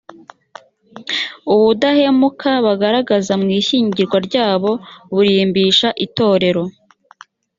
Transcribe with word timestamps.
ubudahemuka 1.53 2.51
bagaragaza 2.65 3.33
mu 3.41 3.47
ishyingiranwa 3.59 4.17
ryabo 4.27 4.71
burimbisha 5.13 5.89
itorero 6.05 6.63